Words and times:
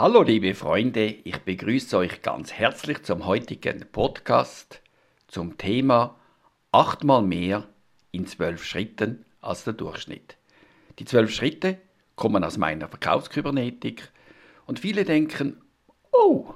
Hallo 0.00 0.22
liebe 0.22 0.54
Freunde, 0.54 1.04
ich 1.04 1.36
begrüße 1.40 1.94
euch 1.98 2.22
ganz 2.22 2.54
herzlich 2.54 3.02
zum 3.02 3.26
heutigen 3.26 3.84
Podcast 3.92 4.80
zum 5.28 5.58
Thema 5.58 6.16
achtmal 6.72 7.20
mehr 7.20 7.68
in 8.10 8.26
zwölf 8.26 8.64
Schritten 8.64 9.26
als 9.42 9.64
der 9.64 9.74
Durchschnitt. 9.74 10.38
Die 10.98 11.04
zwölf 11.04 11.30
Schritte 11.30 11.76
kommen 12.16 12.44
aus 12.44 12.56
meiner 12.56 12.88
Verkaufskybernetik 12.88 14.10
und 14.64 14.78
viele 14.78 15.04
denken, 15.04 15.60
oh, 16.12 16.54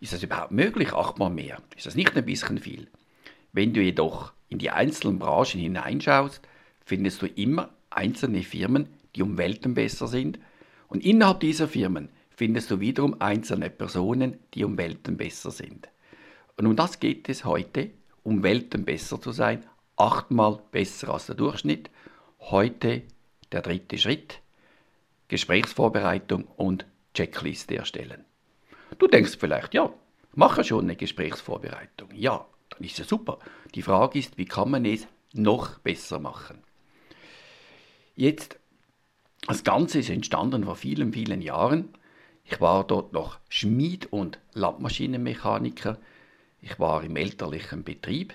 ist 0.00 0.14
das 0.14 0.22
überhaupt 0.22 0.52
möglich, 0.52 0.94
achtmal 0.94 1.28
mehr? 1.28 1.60
Ist 1.76 1.84
das 1.84 1.96
nicht 1.96 2.16
ein 2.16 2.24
bisschen 2.24 2.56
viel? 2.56 2.88
Wenn 3.52 3.74
du 3.74 3.82
jedoch 3.82 4.32
in 4.48 4.56
die 4.56 4.70
einzelnen 4.70 5.18
Branchen 5.18 5.60
hineinschaust, 5.60 6.40
findest 6.82 7.20
du 7.20 7.26
immer 7.26 7.68
einzelne 7.90 8.42
Firmen, 8.42 8.88
die 9.16 9.20
um 9.20 9.36
Welten 9.36 9.74
besser 9.74 10.06
sind 10.06 10.38
und 10.88 11.04
innerhalb 11.04 11.40
dieser 11.40 11.68
Firmen 11.68 12.08
findest 12.36 12.70
du 12.70 12.80
wiederum 12.80 13.20
einzelne 13.20 13.70
Personen, 13.70 14.38
die 14.54 14.64
um 14.64 14.78
Welten 14.78 15.16
besser 15.16 15.50
sind. 15.50 15.88
Und 16.56 16.66
um 16.66 16.76
das 16.76 17.00
geht 17.00 17.28
es 17.28 17.44
heute, 17.44 17.90
um 18.22 18.42
Welten 18.42 18.84
besser 18.84 19.20
zu 19.20 19.32
sein, 19.32 19.64
achtmal 19.96 20.60
besser 20.70 21.12
als 21.12 21.26
der 21.26 21.34
Durchschnitt. 21.34 21.90
Heute 22.40 23.02
der 23.52 23.62
dritte 23.62 23.98
Schritt, 23.98 24.40
Gesprächsvorbereitung 25.28 26.44
und 26.56 26.86
Checkliste 27.14 27.76
erstellen. 27.76 28.24
Du 28.98 29.06
denkst 29.06 29.36
vielleicht, 29.38 29.74
ja, 29.74 29.92
mache 30.34 30.64
schon 30.64 30.84
eine 30.84 30.96
Gesprächsvorbereitung. 30.96 32.10
Ja, 32.14 32.46
dann 32.70 32.84
ist 32.84 32.98
ja 32.98 33.04
super. 33.04 33.38
Die 33.74 33.82
Frage 33.82 34.18
ist, 34.18 34.38
wie 34.38 34.44
kann 34.44 34.70
man 34.70 34.84
es 34.84 35.06
noch 35.32 35.78
besser 35.78 36.18
machen? 36.18 36.58
Jetzt, 38.14 38.58
das 39.46 39.64
Ganze 39.64 40.00
ist 40.00 40.10
entstanden 40.10 40.64
vor 40.64 40.76
vielen, 40.76 41.12
vielen 41.12 41.42
Jahren. 41.42 41.88
Ich 42.44 42.60
war 42.60 42.84
dort 42.84 43.12
noch 43.12 43.38
Schmied 43.48 44.12
und 44.12 44.38
Landmaschinenmechaniker. 44.52 45.98
Ich 46.60 46.78
war 46.78 47.02
im 47.02 47.16
elterlichen 47.16 47.84
Betrieb. 47.84 48.34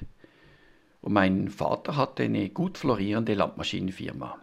Und 1.02 1.14
mein 1.14 1.49
Vater 1.49 1.95
hatte 1.95 2.23
eine 2.23 2.49
gut 2.49 2.77
florierende 2.77 3.33
Landmaschinenfirma. 3.33 4.38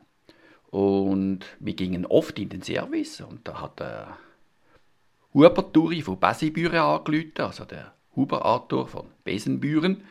Und 0.71 1.41
wir 1.61 1.75
gingen 1.75 2.07
oft 2.07 2.39
in 2.39 2.49
den 2.49 2.63
Service 2.63 3.21
und 3.21 3.47
da 3.47 3.61
hat 3.61 3.79
der 3.81 4.19
Huber 5.33 5.73
Turi 5.73 6.03
von 6.03 6.19
Besibüren 6.19 6.79
angerufen, 6.79 7.33
also 7.39 7.65
der 7.65 7.95
Huber 8.17 8.45
Arthur 8.45 8.87
von 8.89 9.07
Besenbüren. 9.25 10.05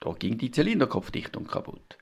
Da 0.00 0.12
ging 0.12 0.38
die 0.38 0.50
Zylinderkopfdichtung 0.50 1.46
kaputt. 1.46 1.98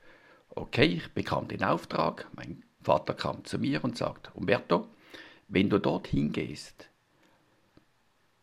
Okay, 0.49 0.85
ich 0.85 1.13
bekam 1.13 1.47
den 1.47 1.63
Auftrag. 1.63 2.27
Mein 2.35 2.63
Vater 2.81 3.13
kam 3.13 3.43
zu 3.45 3.59
mir 3.59 3.83
und 3.83 3.97
sagte, 3.97 4.31
Umberto, 4.33 4.87
wenn 5.47 5.69
du 5.69 5.79
dort 5.79 6.07
hingehst, 6.07 6.89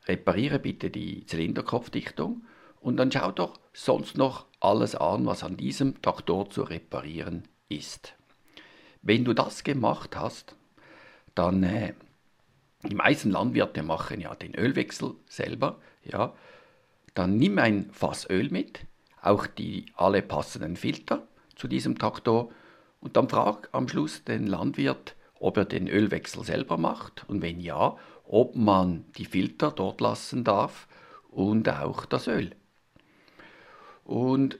repariere 0.07 0.59
bitte 0.59 0.91
die 0.91 1.27
Zylinderkopfdichtung 1.27 2.45
und 2.81 2.97
dann 2.97 3.11
schau 3.11 3.33
doch 3.33 3.59
sonst 3.73 4.17
noch 4.17 4.47
alles 4.61 4.95
an, 4.95 5.27
was 5.27 5.43
an 5.43 5.57
diesem 5.57 6.01
Traktor 6.03 6.51
zu 6.51 6.63
reparieren 6.63 7.45
ist. 7.69 8.15
Wenn 9.03 9.25
du 9.25 9.35
das 9.35 9.65
gemacht 9.65 10.17
hast, 10.17 10.57
dann 11.35 11.63
äh, 11.63 11.95
die 12.83 12.95
meisten 12.95 13.31
Landwirte 13.31 13.83
machen 13.83 14.21
ja 14.21 14.35
den 14.35 14.55
Ölwechsel 14.55 15.15
selber, 15.27 15.81
ja, 16.03 16.35
dann 17.15 17.37
nimm 17.37 17.59
ein 17.59 17.91
Fass 17.93 18.29
Öl 18.29 18.51
mit, 18.51 18.81
auch 19.23 19.47
die 19.47 19.87
alle 19.95 20.23
passenden 20.23 20.77
Filter 20.77 21.27
zu 21.57 21.69
diesem 21.69 21.99
Traktor 21.99 22.51
und 23.01 23.17
dann 23.17 23.29
frag 23.29 23.69
am 23.73 23.89
Schluss 23.89 24.25
den 24.25 24.47
Landwirt, 24.47 25.15
ob 25.39 25.57
er 25.57 25.65
den 25.65 25.89
Ölwechsel 25.89 26.45
selber 26.45 26.77
macht 26.77 27.29
und 27.29 27.43
wenn 27.43 27.61
ja, 27.61 27.97
ob 28.27 28.57
man 28.57 29.05
die 29.17 29.27
Filter 29.27 29.71
dort 29.71 30.01
lassen 30.01 30.45
darf 30.45 30.89
und 31.31 31.69
auch 31.69 32.07
das 32.07 32.27
Öl. 32.27 32.55
Und 34.05 34.59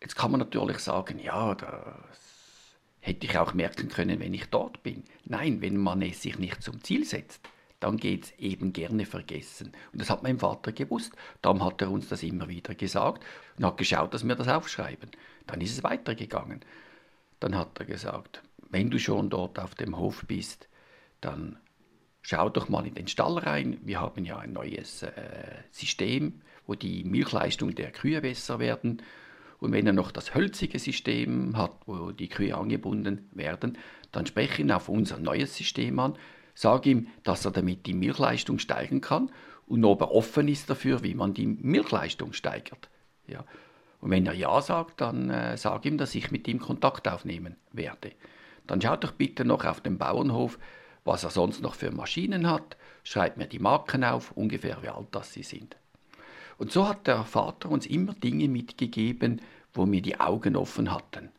jetzt 0.00 0.16
kann 0.16 0.30
man 0.30 0.40
natürlich 0.40 0.78
sagen, 0.78 1.18
ja, 1.18 1.54
das 1.54 2.76
hätte 3.00 3.26
ich 3.26 3.38
auch 3.38 3.54
merken 3.54 3.88
können, 3.88 4.20
wenn 4.20 4.34
ich 4.34 4.46
dort 4.46 4.82
bin. 4.82 5.04
Nein, 5.24 5.60
wenn 5.60 5.76
man 5.76 6.02
es 6.02 6.22
sich 6.22 6.38
nicht 6.38 6.62
zum 6.62 6.82
Ziel 6.82 7.04
setzt, 7.04 7.40
dann 7.80 7.98
geht 7.98 8.24
es 8.24 8.38
eben 8.38 8.72
gerne 8.72 9.04
vergessen. 9.04 9.72
Und 9.92 10.00
das 10.00 10.08
hat 10.08 10.22
mein 10.22 10.38
Vater 10.38 10.72
gewusst. 10.72 11.12
Darum 11.42 11.62
hat 11.62 11.82
er 11.82 11.90
uns 11.90 12.08
das 12.08 12.22
immer 12.22 12.48
wieder 12.48 12.74
gesagt 12.74 13.22
und 13.58 13.64
hat 13.66 13.76
geschaut, 13.76 14.14
dass 14.14 14.26
wir 14.26 14.34
das 14.34 14.48
aufschreiben. 14.48 15.10
Dann 15.46 15.60
ist 15.60 15.72
es 15.72 15.82
weitergegangen. 15.82 16.60
Dann 17.40 17.54
hat 17.56 17.78
er 17.78 17.84
gesagt, 17.84 18.42
wenn 18.74 18.90
du 18.90 18.98
schon 18.98 19.30
dort 19.30 19.60
auf 19.60 19.76
dem 19.76 19.96
Hof 19.96 20.24
bist, 20.26 20.68
dann 21.20 21.58
schau 22.22 22.48
doch 22.48 22.68
mal 22.68 22.84
in 22.84 22.96
den 22.96 23.06
Stall 23.06 23.38
rein. 23.38 23.78
Wir 23.84 24.00
haben 24.00 24.24
ja 24.24 24.38
ein 24.38 24.52
neues 24.52 25.04
äh, 25.04 25.12
System, 25.70 26.42
wo 26.66 26.74
die 26.74 27.04
Milchleistung 27.04 27.76
der 27.76 27.92
Kühe 27.92 28.20
besser 28.20 28.58
werden. 28.58 29.00
Und 29.60 29.70
wenn 29.70 29.86
er 29.86 29.92
noch 29.92 30.10
das 30.10 30.34
hölzige 30.34 30.80
System 30.80 31.56
hat, 31.56 31.70
wo 31.86 32.10
die 32.10 32.28
Kühe 32.28 32.56
angebunden 32.56 33.28
werden, 33.32 33.78
dann 34.10 34.26
spreche 34.26 34.62
ihn 34.62 34.72
auf 34.72 34.88
unser 34.88 35.18
neues 35.18 35.56
System 35.56 36.00
an, 36.00 36.18
sage 36.56 36.90
ihm, 36.90 37.06
dass 37.22 37.44
er 37.44 37.52
damit 37.52 37.86
die 37.86 37.94
Milchleistung 37.94 38.58
steigern 38.58 39.00
kann 39.00 39.30
und 39.68 39.84
ob 39.84 40.00
er 40.00 40.10
offen 40.10 40.48
ist 40.48 40.68
dafür, 40.68 41.04
wie 41.04 41.14
man 41.14 41.32
die 41.32 41.46
Milchleistung 41.46 42.32
steigert. 42.32 42.88
Ja. 43.28 43.44
Und 44.00 44.10
wenn 44.10 44.26
er 44.26 44.34
Ja 44.34 44.60
sagt, 44.60 45.00
dann 45.00 45.30
äh, 45.30 45.56
sage 45.56 45.88
ihm, 45.88 45.96
dass 45.96 46.12
ich 46.16 46.32
mit 46.32 46.48
ihm 46.48 46.58
Kontakt 46.58 47.06
aufnehmen 47.06 47.54
werde. 47.70 48.10
Dann 48.66 48.80
schaut 48.80 49.04
doch 49.04 49.12
bitte 49.12 49.44
noch 49.44 49.64
auf 49.64 49.80
dem 49.80 49.98
Bauernhof, 49.98 50.58
was 51.04 51.24
er 51.24 51.30
sonst 51.30 51.60
noch 51.60 51.74
für 51.74 51.90
Maschinen 51.90 52.48
hat, 52.48 52.76
schreibt 53.02 53.36
mir 53.36 53.46
die 53.46 53.58
Marken 53.58 54.04
auf, 54.04 54.32
ungefähr 54.32 54.82
wie 54.82 54.88
alt 54.88 55.08
das 55.12 55.32
sie 55.32 55.42
sind. 55.42 55.76
Und 56.56 56.72
so 56.72 56.88
hat 56.88 57.06
der 57.06 57.24
Vater 57.24 57.70
uns 57.70 57.86
immer 57.86 58.14
Dinge 58.14 58.48
mitgegeben, 58.48 59.40
wo 59.72 59.90
wir 59.90 60.00
die 60.00 60.20
Augen 60.20 60.56
offen 60.56 60.92
hatten. 60.92 61.30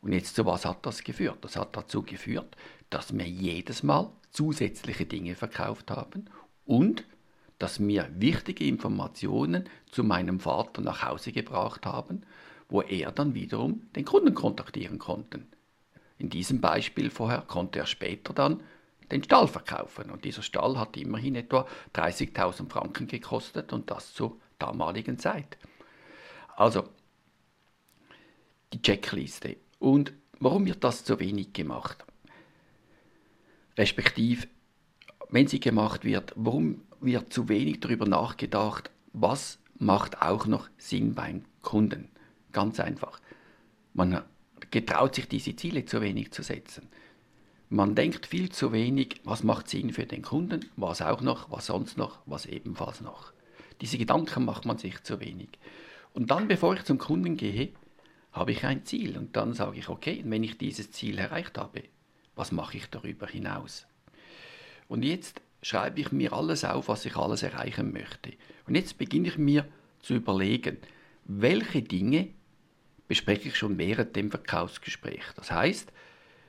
Und 0.00 0.12
jetzt 0.12 0.36
zu 0.36 0.46
was 0.46 0.64
hat 0.64 0.86
das 0.86 1.02
geführt? 1.02 1.38
Das 1.42 1.56
hat 1.56 1.76
dazu 1.76 2.02
geführt, 2.02 2.56
dass 2.88 3.16
wir 3.16 3.26
jedes 3.26 3.82
Mal 3.82 4.10
zusätzliche 4.30 5.06
Dinge 5.06 5.34
verkauft 5.34 5.90
haben 5.90 6.26
und 6.64 7.04
dass 7.58 7.80
wir 7.80 8.08
wichtige 8.14 8.64
Informationen 8.64 9.64
zu 9.90 10.04
meinem 10.04 10.38
Vater 10.38 10.80
nach 10.80 11.02
Hause 11.02 11.32
gebracht 11.32 11.84
haben, 11.84 12.22
wo 12.68 12.82
er 12.82 13.10
dann 13.10 13.34
wiederum 13.34 13.82
den 13.96 14.04
Kunden 14.04 14.34
kontaktieren 14.34 14.98
konnte. 14.98 15.40
In 16.18 16.30
diesem 16.30 16.60
Beispiel 16.60 17.10
vorher 17.10 17.42
konnte 17.42 17.78
er 17.78 17.86
später 17.86 18.32
dann 18.34 18.62
den 19.10 19.22
Stall 19.22 19.48
verkaufen. 19.48 20.10
Und 20.10 20.24
dieser 20.24 20.42
Stall 20.42 20.78
hat 20.78 20.96
immerhin 20.96 21.36
etwa 21.36 21.66
30.000 21.94 22.68
Franken 22.70 23.06
gekostet 23.06 23.72
und 23.72 23.90
das 23.90 24.12
zur 24.14 24.36
damaligen 24.58 25.18
Zeit. 25.18 25.56
Also, 26.56 26.88
die 28.72 28.82
Checkliste. 28.82 29.56
Und 29.78 30.12
warum 30.40 30.66
wird 30.66 30.82
das 30.84 31.06
so 31.06 31.20
wenig 31.20 31.52
gemacht? 31.52 32.04
Respektiv, 33.76 34.48
wenn 35.30 35.46
sie 35.46 35.60
gemacht 35.60 36.04
wird, 36.04 36.32
warum 36.34 36.82
wird 37.00 37.32
zu 37.32 37.48
wenig 37.48 37.80
darüber 37.80 38.06
nachgedacht, 38.06 38.90
was 39.12 39.60
macht 39.78 40.20
auch 40.20 40.46
noch 40.46 40.68
Sinn 40.76 41.14
beim 41.14 41.44
Kunden? 41.62 42.10
Ganz 42.50 42.80
einfach. 42.80 43.20
Man 43.94 44.22
getraut 44.70 45.14
sich 45.14 45.28
diese 45.28 45.56
Ziele 45.56 45.84
zu 45.84 46.00
wenig 46.00 46.32
zu 46.32 46.42
setzen. 46.42 46.88
Man 47.70 47.94
denkt 47.94 48.26
viel 48.26 48.50
zu 48.50 48.72
wenig, 48.72 49.20
was 49.24 49.42
macht 49.42 49.68
Sinn 49.68 49.92
für 49.92 50.06
den 50.06 50.22
Kunden, 50.22 50.64
was 50.76 51.02
auch 51.02 51.20
noch, 51.20 51.50
was 51.50 51.66
sonst 51.66 51.98
noch, 51.98 52.18
was 52.24 52.46
ebenfalls 52.46 53.00
noch. 53.00 53.32
Diese 53.80 53.98
Gedanken 53.98 54.44
macht 54.44 54.64
man 54.64 54.78
sich 54.78 55.02
zu 55.02 55.20
wenig. 55.20 55.50
Und 56.14 56.30
dann, 56.30 56.48
bevor 56.48 56.74
ich 56.74 56.84
zum 56.84 56.98
Kunden 56.98 57.36
gehe, 57.36 57.70
habe 58.32 58.52
ich 58.52 58.64
ein 58.64 58.84
Ziel 58.84 59.16
und 59.18 59.36
dann 59.36 59.52
sage 59.52 59.78
ich, 59.78 59.88
okay, 59.88 60.22
wenn 60.26 60.42
ich 60.42 60.58
dieses 60.58 60.90
Ziel 60.90 61.18
erreicht 61.18 61.58
habe, 61.58 61.82
was 62.36 62.52
mache 62.52 62.78
ich 62.78 62.86
darüber 62.86 63.26
hinaus? 63.26 63.86
Und 64.88 65.04
jetzt 65.04 65.42
schreibe 65.62 66.00
ich 66.00 66.12
mir 66.12 66.32
alles 66.32 66.64
auf, 66.64 66.88
was 66.88 67.04
ich 67.04 67.16
alles 67.16 67.42
erreichen 67.42 67.92
möchte. 67.92 68.32
Und 68.66 68.76
jetzt 68.76 68.96
beginne 68.96 69.28
ich 69.28 69.38
mir 69.38 69.66
zu 70.00 70.14
überlegen, 70.14 70.78
welche 71.24 71.82
Dinge 71.82 72.28
bespreche 73.08 73.48
ich 73.48 73.56
schon 73.56 73.78
während 73.78 74.14
dem 74.14 74.30
Verkaufsgespräch. 74.30 75.24
Das 75.34 75.50
heißt, 75.50 75.90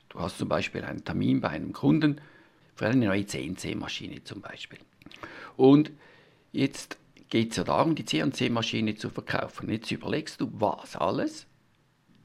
du 0.10 0.20
hast 0.20 0.38
zum 0.38 0.50
Beispiel 0.50 0.84
einen 0.84 1.04
Termin 1.04 1.42
bei 1.42 1.50
einem 1.50 1.74
Kunden 1.74 2.22
für 2.76 2.88
eine 2.88 3.08
neue 3.08 3.26
CNC-Maschine 3.26 4.24
zum 4.24 4.42
Beispiel. 4.42 4.80
Und 5.58 5.92
jetzt 6.52 6.98
geht 7.30 7.52
es 7.52 7.58
ja 7.58 7.64
darum, 7.64 7.96
die 7.96 8.06
CNC-Maschine 8.06 8.96
zu 8.96 9.10
verkaufen. 9.10 9.70
Jetzt 9.70 9.92
überlegst 9.92 10.42
du, 10.42 10.50
was 10.54 10.96
alles 10.96 11.48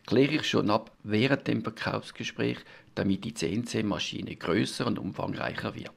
kläre 0.06 0.34
ich 0.34 0.44
schon 0.48 0.70
ab 0.70 0.90
während 1.02 1.46
dem 1.46 1.62
Verkaufsgespräch, 1.62 2.58
damit 2.94 3.24
die 3.24 3.34
CNC-Maschine 3.34 4.36
größer 4.36 4.86
und 4.86 4.98
umfangreicher 4.98 5.74
wird. 5.74 5.94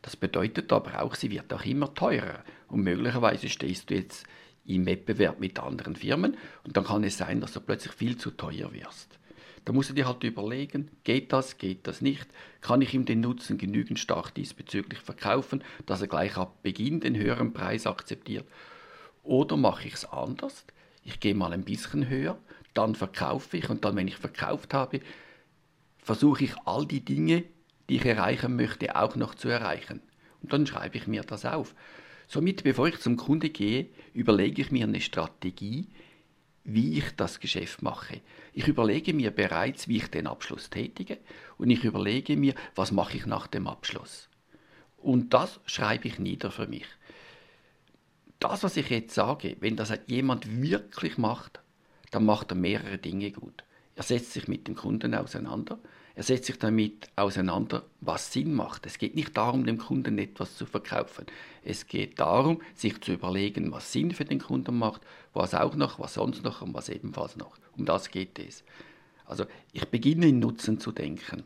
Das 0.00 0.16
bedeutet 0.16 0.72
aber 0.72 1.02
auch, 1.02 1.14
sie 1.14 1.30
wird 1.30 1.52
auch 1.52 1.64
immer 1.64 1.94
teurer 1.94 2.44
und 2.68 2.82
möglicherweise 2.82 3.48
stehst 3.48 3.90
du 3.90 3.94
jetzt 3.94 4.24
im 4.64 4.86
Wettbewerb 4.86 5.40
mit 5.40 5.58
anderen 5.58 5.96
Firmen 5.96 6.36
und 6.64 6.76
dann 6.76 6.84
kann 6.84 7.04
es 7.04 7.18
sein, 7.18 7.40
dass 7.40 7.52
du 7.52 7.60
plötzlich 7.60 7.92
viel 7.92 8.16
zu 8.16 8.30
teuer 8.30 8.72
wirst. 8.72 9.18
Da 9.64 9.72
musst 9.72 9.90
du 9.90 9.94
dir 9.94 10.08
halt 10.08 10.24
überlegen, 10.24 10.90
geht 11.04 11.32
das, 11.32 11.56
geht 11.56 11.86
das 11.86 12.00
nicht? 12.00 12.26
Kann 12.60 12.82
ich 12.82 12.94
ihm 12.94 13.04
den 13.04 13.20
Nutzen 13.20 13.58
genügend 13.58 13.98
stark 13.98 14.34
diesbezüglich 14.34 14.98
verkaufen, 14.98 15.62
dass 15.86 16.00
er 16.00 16.08
gleich 16.08 16.36
ab 16.36 16.62
Beginn 16.62 17.00
den 17.00 17.16
höheren 17.16 17.52
Preis 17.52 17.86
akzeptiert? 17.86 18.46
Oder 19.22 19.56
mache 19.56 19.86
ich 19.86 19.94
es 19.94 20.04
anders? 20.04 20.64
Ich 21.04 21.20
gehe 21.20 21.34
mal 21.34 21.52
ein 21.52 21.64
bisschen 21.64 22.08
höher, 22.08 22.38
dann 22.74 22.96
verkaufe 22.96 23.56
ich 23.56 23.70
und 23.70 23.84
dann, 23.84 23.94
wenn 23.96 24.08
ich 24.08 24.16
verkauft 24.16 24.74
habe, 24.74 25.00
versuche 25.98 26.44
ich 26.44 26.56
all 26.64 26.84
die 26.84 27.04
Dinge, 27.04 27.44
die 27.88 27.96
ich 27.96 28.04
erreichen 28.04 28.56
möchte, 28.56 28.96
auch 28.96 29.14
noch 29.14 29.34
zu 29.34 29.48
erreichen. 29.48 30.00
Und 30.42 30.52
dann 30.52 30.66
schreibe 30.66 30.96
ich 30.96 31.06
mir 31.06 31.22
das 31.22 31.44
auf. 31.44 31.74
Somit, 32.32 32.64
bevor 32.64 32.88
ich 32.88 32.98
zum 32.98 33.18
Kunde 33.18 33.50
gehe, 33.50 33.88
überlege 34.14 34.62
ich 34.62 34.70
mir 34.70 34.86
eine 34.86 35.02
Strategie, 35.02 35.86
wie 36.64 36.96
ich 36.96 37.14
das 37.14 37.40
Geschäft 37.40 37.82
mache. 37.82 38.22
Ich 38.54 38.68
überlege 38.68 39.12
mir 39.12 39.30
bereits, 39.30 39.86
wie 39.86 39.98
ich 39.98 40.06
den 40.06 40.26
Abschluss 40.26 40.70
tätige 40.70 41.18
und 41.58 41.68
ich 41.68 41.84
überlege 41.84 42.38
mir, 42.38 42.54
was 42.74 42.90
mache 42.90 43.18
ich 43.18 43.26
nach 43.26 43.48
dem 43.48 43.66
Abschluss. 43.66 44.30
Und 44.96 45.34
das 45.34 45.60
schreibe 45.66 46.08
ich 46.08 46.18
nieder 46.18 46.50
für 46.50 46.66
mich. 46.66 46.86
Das, 48.38 48.62
was 48.62 48.78
ich 48.78 48.88
jetzt 48.88 49.14
sage, 49.14 49.58
wenn 49.60 49.76
das 49.76 49.92
jemand 50.06 50.62
wirklich 50.62 51.18
macht, 51.18 51.60
dann 52.12 52.24
macht 52.24 52.50
er 52.52 52.56
mehrere 52.56 52.96
Dinge 52.96 53.30
gut. 53.30 53.62
Er 53.94 54.04
setzt 54.04 54.32
sich 54.32 54.48
mit 54.48 54.68
dem 54.68 54.74
Kunden 54.74 55.14
auseinander, 55.14 55.78
er 56.14 56.22
setzt 56.22 56.46
sich 56.46 56.58
damit 56.58 57.08
auseinander, 57.16 57.84
was 58.00 58.32
Sinn 58.32 58.54
macht. 58.54 58.84
Es 58.84 58.98
geht 58.98 59.14
nicht 59.14 59.36
darum, 59.36 59.64
dem 59.64 59.78
Kunden 59.78 60.18
etwas 60.18 60.56
zu 60.56 60.66
verkaufen. 60.66 61.26
Es 61.64 61.86
geht 61.86 62.20
darum, 62.20 62.60
sich 62.74 63.00
zu 63.00 63.12
überlegen, 63.12 63.72
was 63.72 63.92
Sinn 63.92 64.12
für 64.12 64.24
den 64.24 64.40
Kunden 64.40 64.76
macht, 64.76 65.00
was 65.32 65.54
auch 65.54 65.74
noch, 65.74 65.98
was 65.98 66.14
sonst 66.14 66.44
noch 66.44 66.60
und 66.60 66.74
was 66.74 66.90
ebenfalls 66.90 67.36
noch. 67.36 67.56
Um 67.76 67.86
das 67.86 68.10
geht 68.10 68.38
es. 68.38 68.62
Also 69.24 69.46
ich 69.72 69.86
beginne 69.86 70.28
in 70.28 70.40
Nutzen 70.40 70.78
zu 70.78 70.92
denken. 70.92 71.44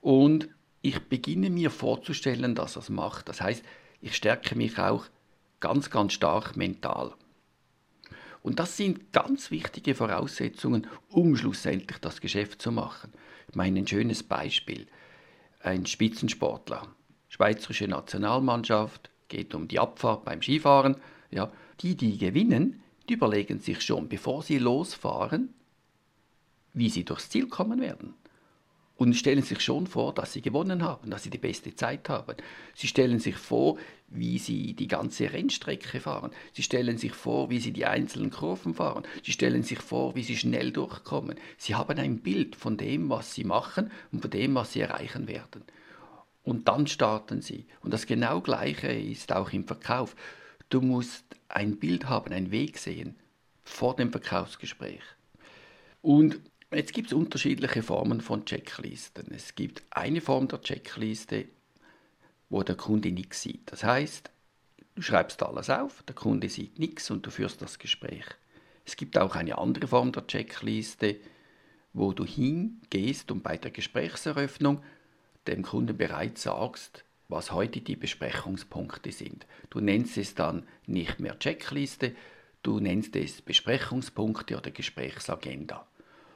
Und 0.00 0.48
ich 0.80 1.00
beginne 1.00 1.50
mir 1.50 1.70
vorzustellen, 1.70 2.54
dass 2.54 2.76
er 2.76 2.82
es 2.82 2.90
macht. 2.90 3.28
Das 3.28 3.40
heißt, 3.40 3.64
ich 4.00 4.14
stärke 4.14 4.54
mich 4.54 4.78
auch 4.78 5.06
ganz, 5.58 5.90
ganz 5.90 6.12
stark 6.12 6.56
mental. 6.56 7.14
Und 8.42 8.60
das 8.60 8.76
sind 8.76 9.12
ganz 9.12 9.50
wichtige 9.50 9.96
Voraussetzungen, 9.96 10.86
um 11.08 11.36
schlussendlich 11.36 11.98
das 11.98 12.20
Geschäft 12.20 12.62
zu 12.62 12.70
machen. 12.70 13.12
Meine, 13.54 13.80
ein 13.80 13.86
schönes 13.86 14.22
Beispiel. 14.22 14.86
Ein 15.60 15.86
Spitzensportler, 15.86 16.86
Schweizerische 17.28 17.88
Nationalmannschaft, 17.88 19.10
geht 19.28 19.54
um 19.54 19.68
die 19.68 19.78
Abfahrt 19.78 20.24
beim 20.24 20.40
Skifahren. 20.40 20.96
Ja, 21.30 21.52
die, 21.80 21.96
die 21.96 22.16
gewinnen, 22.16 22.82
die 23.08 23.14
überlegen 23.14 23.60
sich 23.60 23.82
schon, 23.82 24.08
bevor 24.08 24.42
sie 24.42 24.58
losfahren, 24.58 25.54
wie 26.72 26.88
sie 26.88 27.04
durchs 27.04 27.30
Ziel 27.30 27.48
kommen 27.48 27.80
werden 27.80 28.14
und 28.98 29.14
stellen 29.14 29.42
sich 29.42 29.60
schon 29.60 29.86
vor, 29.86 30.12
dass 30.12 30.32
sie 30.32 30.42
gewonnen 30.42 30.82
haben, 30.82 31.10
dass 31.10 31.22
sie 31.22 31.30
die 31.30 31.38
beste 31.38 31.74
Zeit 31.74 32.08
haben. 32.08 32.36
Sie 32.74 32.88
stellen 32.88 33.20
sich 33.20 33.36
vor, 33.36 33.78
wie 34.08 34.38
sie 34.38 34.74
die 34.74 34.88
ganze 34.88 35.32
Rennstrecke 35.32 36.00
fahren. 36.00 36.32
Sie 36.52 36.64
stellen 36.64 36.98
sich 36.98 37.12
vor, 37.12 37.48
wie 37.48 37.60
sie 37.60 37.72
die 37.72 37.86
einzelnen 37.86 38.30
Kurven 38.32 38.74
fahren. 38.74 39.04
Sie 39.22 39.30
stellen 39.30 39.62
sich 39.62 39.78
vor, 39.78 40.16
wie 40.16 40.24
sie 40.24 40.36
schnell 40.36 40.72
durchkommen. 40.72 41.36
Sie 41.58 41.76
haben 41.76 41.96
ein 41.96 42.18
Bild 42.18 42.56
von 42.56 42.76
dem, 42.76 43.08
was 43.08 43.34
sie 43.34 43.44
machen 43.44 43.92
und 44.10 44.20
von 44.20 44.32
dem, 44.32 44.56
was 44.56 44.72
sie 44.72 44.80
erreichen 44.80 45.28
werden. 45.28 45.62
Und 46.42 46.66
dann 46.66 46.88
starten 46.88 47.40
sie. 47.40 47.66
Und 47.82 47.92
das 47.92 48.04
genau 48.04 48.40
gleiche 48.40 48.88
ist 48.88 49.32
auch 49.32 49.52
im 49.52 49.64
Verkauf. 49.64 50.16
Du 50.70 50.80
musst 50.80 51.24
ein 51.48 51.76
Bild 51.76 52.08
haben, 52.08 52.32
einen 52.32 52.50
Weg 52.50 52.78
sehen 52.78 53.14
vor 53.62 53.94
dem 53.94 54.10
Verkaufsgespräch. 54.10 55.02
Und 56.02 56.40
Jetzt 56.70 56.92
gibt 56.92 57.06
es 57.06 57.14
unterschiedliche 57.14 57.82
Formen 57.82 58.20
von 58.20 58.44
Checklisten. 58.44 59.32
Es 59.34 59.54
gibt 59.54 59.82
eine 59.88 60.20
Form 60.20 60.48
der 60.48 60.60
Checkliste, 60.60 61.46
wo 62.50 62.62
der 62.62 62.76
Kunde 62.76 63.10
nichts 63.10 63.40
sieht. 63.40 63.72
Das 63.72 63.84
heißt, 63.84 64.30
du 64.94 65.00
schreibst 65.00 65.42
alles 65.42 65.70
auf, 65.70 66.02
der 66.02 66.14
Kunde 66.14 66.50
sieht 66.50 66.78
nichts 66.78 67.10
und 67.10 67.24
du 67.24 67.30
führst 67.30 67.62
das 67.62 67.78
Gespräch. 67.78 68.26
Es 68.84 68.96
gibt 68.96 69.16
auch 69.16 69.34
eine 69.34 69.56
andere 69.56 69.86
Form 69.86 70.12
der 70.12 70.26
Checkliste, 70.26 71.16
wo 71.94 72.12
du 72.12 72.26
hingehst 72.26 73.30
und 73.30 73.42
bei 73.42 73.56
der 73.56 73.70
Gesprächseröffnung 73.70 74.82
dem 75.46 75.62
Kunden 75.62 75.96
bereits 75.96 76.42
sagst, 76.42 77.02
was 77.28 77.50
heute 77.50 77.80
die 77.80 77.96
Besprechungspunkte 77.96 79.10
sind. 79.10 79.46
Du 79.70 79.80
nennst 79.80 80.18
es 80.18 80.34
dann 80.34 80.68
nicht 80.86 81.18
mehr 81.18 81.38
Checkliste, 81.38 82.14
du 82.62 82.78
nennst 82.78 83.16
es 83.16 83.40
Besprechungspunkte 83.40 84.58
oder 84.58 84.70
Gesprächsagenda 84.70 85.86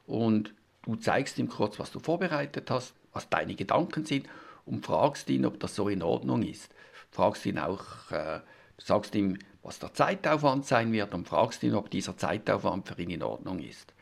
und 0.06 0.54
du 0.82 0.96
zeigst 0.96 1.38
ihm 1.38 1.49
kurz, 1.49 1.78
was 1.78 1.93
du 1.93 1.99
vorbereitet 1.99 2.70
hast, 2.70 2.94
was 3.12 3.28
deine 3.28 3.54
Gedanken 3.54 4.04
sind 4.04 4.28
und 4.64 4.84
fragst 4.84 5.28
ihn, 5.31 5.44
ob 5.44 5.60
das 5.60 5.75
so 5.75 5.88
in 5.88 6.02
Ordnung 6.02 6.43
ist. 6.43 6.75
Fragst 7.10 7.46
ihn 7.46 7.58
auch, 7.58 8.10
äh, 8.10 8.40
sagst 8.78 9.14
ihm, 9.14 9.38
was 9.62 9.78
der 9.78 9.94
Zeitaufwand 9.94 10.66
sein 10.66 10.93
wird 10.93 11.14
und 11.14 11.28
fragst 11.28 11.62
ihn, 11.62 11.75
ob 11.75 11.90
dieser 11.90 12.16
Zeitaufwand 12.16 12.88
für 12.88 13.00
ihn 13.00 13.10
in 13.10 13.22
Ordnung 13.22 13.60
ist. 13.60 13.94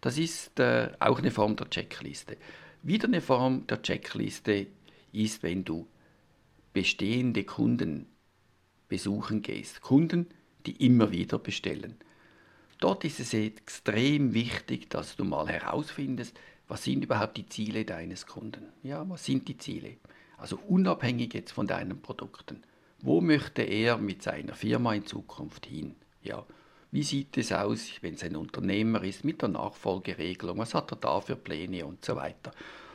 Das 0.00 0.18
ist 0.18 0.58
äh, 0.60 0.90
auch 1.00 1.18
eine 1.18 1.30
Form 1.30 1.56
der 1.56 1.70
Checkliste. 1.70 2.36
Wieder 2.82 3.06
eine 3.06 3.20
Form 3.20 3.66
der 3.66 3.82
Checkliste 3.82 4.66
ist, 5.12 5.42
wenn 5.42 5.64
du 5.64 5.86
bestehende 6.72 7.44
Kunden 7.44 8.06
besuchen 8.88 9.42
gehst. 9.42 9.80
Kunden, 9.80 10.28
die 10.66 10.84
immer 10.84 11.12
wieder 11.12 11.38
bestellen. 11.38 11.96
Dort 12.82 13.04
ist 13.04 13.20
es 13.20 13.32
extrem 13.32 14.34
wichtig, 14.34 14.90
dass 14.90 15.14
du 15.14 15.22
mal 15.24 15.46
herausfindest, 15.46 16.36
was 16.66 16.82
sind 16.82 17.04
überhaupt 17.04 17.36
die 17.36 17.46
Ziele 17.46 17.84
deines 17.84 18.26
Kunden. 18.26 18.72
Ja, 18.82 19.08
was 19.08 19.24
sind 19.24 19.46
die 19.46 19.56
Ziele? 19.56 19.98
Also 20.36 20.58
unabhängig 20.66 21.32
jetzt 21.32 21.52
von 21.52 21.68
deinen 21.68 22.02
Produkten. 22.02 22.64
Wo 23.00 23.20
möchte 23.20 23.62
er 23.62 23.98
mit 23.98 24.24
seiner 24.24 24.54
Firma 24.54 24.94
in 24.94 25.06
Zukunft 25.06 25.66
hin? 25.66 25.94
Ja, 26.24 26.44
wie 26.90 27.04
sieht 27.04 27.38
es 27.38 27.52
aus, 27.52 27.88
wenn 28.00 28.14
es 28.14 28.24
ein 28.24 28.34
Unternehmer 28.34 29.04
ist, 29.04 29.24
mit 29.24 29.42
der 29.42 29.50
Nachfolgeregelung? 29.50 30.58
Was 30.58 30.74
hat 30.74 30.90
er 30.90 30.96
da 30.96 31.20
für 31.20 31.36
Pläne 31.36 31.86
und 31.86 32.04
so 32.04 32.16
weiter? 32.16 32.50